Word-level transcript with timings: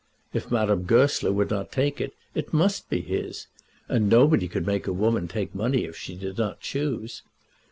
If 0.33 0.49
Madame 0.49 0.85
Goesler 0.85 1.31
wouldn't 1.31 1.71
take 1.71 2.01
it, 2.01 2.15
it 2.33 2.51
must 2.55 2.89
be 2.89 3.01
his; 3.01 3.45
and 3.87 4.09
nobody 4.09 4.47
could 4.47 4.65
make 4.65 4.87
a 4.87 4.93
woman 4.93 5.27
take 5.27 5.53
money 5.53 5.83
if 5.83 5.95
she 5.95 6.15
did 6.15 6.39
not 6.39 6.59
choose. 6.59 7.21